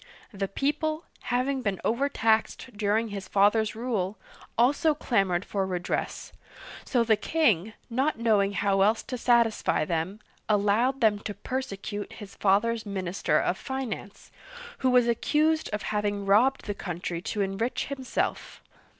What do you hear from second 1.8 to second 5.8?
overtaxed during his father's rule, also clamored for